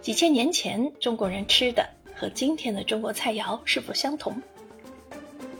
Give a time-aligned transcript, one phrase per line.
[0.00, 4.34] 几千年前中国人吃的和今天的中国菜肴是否相同？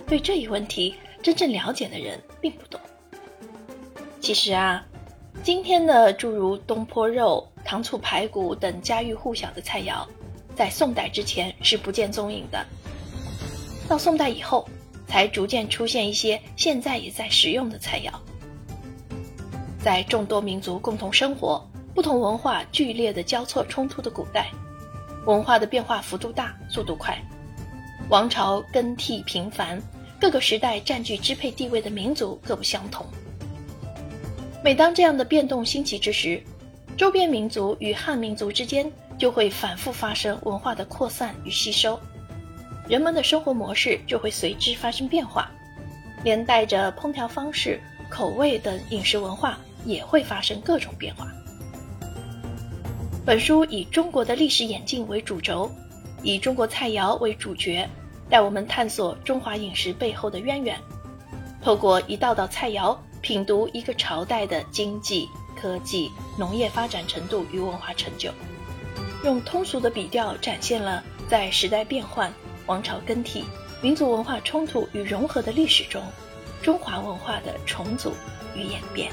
[0.07, 2.80] 对这一问题，真正了解的人并不多。
[4.21, 4.87] 其实啊，
[5.43, 10.06] 今天的诸如东坡肉、糖醋排骨等家喻户晓的菜肴，
[10.55, 12.65] 在宋代之前是不见踪影的。
[13.89, 14.69] 到宋代以后，
[15.07, 18.12] 才逐渐出现一些现在也在食用的菜肴。
[19.80, 21.65] 在众多民族共同生活、
[21.98, 24.52] 不同文化剧烈的交错冲突的古代，
[25.27, 27.20] 文化的变化幅度大、速度快，
[28.09, 29.82] 王朝更替频繁。
[30.20, 33.04] 各个时代占据支配地位的民族各不相同。
[34.62, 36.40] 每当这样的变动兴起之时，
[36.96, 41.98] 周边民族与汉民族之间就会反复发生文化的扩散与吸收，
[42.88, 45.51] 人们的生活模式就会随之发生变化，
[46.23, 51.26] 连带着烹调方式、口味等饮食文化也会发生各种变化。
[53.28, 55.71] 本书以中国的历史演进为主轴，
[56.23, 57.87] 以中国菜肴为主角。
[58.30, 60.80] 带我们探索中华饮食背后的渊源，
[61.60, 68.31] 透过一道道菜肴，品读一个朝代的经济、科技、农业发展程度与文化成就，
[69.23, 72.33] 用通俗的笔调展现了在时代变换、
[72.65, 73.45] 王朝更替、
[73.83, 76.03] 民族文化冲突与融合的历史中，
[76.62, 78.15] 中华文化的重组
[78.56, 79.12] 与演变。